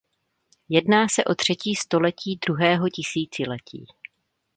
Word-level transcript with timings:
Jedná 0.69 1.07
se 1.07 1.23
o 1.23 1.35
třetí 1.35 1.75
století 1.75 2.39
druhého 2.47 2.89
tisíciletí. 2.89 3.85